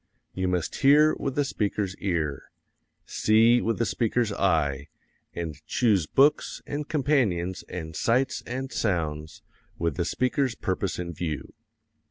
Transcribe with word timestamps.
You 0.33 0.47
must 0.47 0.77
hear 0.77 1.13
with 1.19 1.35
the 1.35 1.45
speaker's 1.45 1.95
ear, 1.97 2.45
see 3.05 3.61
with 3.61 3.77
the 3.77 3.85
speaker's 3.85 4.33
eye, 4.33 4.87
and 5.35 5.63
choose 5.67 6.07
books 6.07 6.59
and 6.65 6.89
companions 6.89 7.63
and 7.69 7.95
sights 7.95 8.41
and 8.47 8.71
sounds 8.71 9.43
with 9.77 9.97
the 9.97 10.05
speaker's 10.05 10.55
purpose 10.55 10.97
in 10.97 11.13
view. 11.13 11.53